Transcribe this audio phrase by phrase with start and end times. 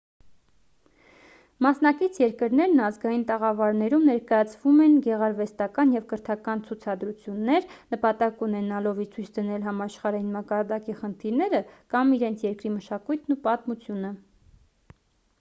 [1.65, 9.69] մասնակից երկրներն ազգային տաղավարներում ներկայացնում են գեղարվեստական և կրթական ցուցադրություններ նպատակ ունենալով ի ցույց դնել
[9.69, 11.61] համաշխարհային մակարդակի խնդիրները
[11.97, 14.13] կամ իրենց երկրի մշակույթն ու պատմությունը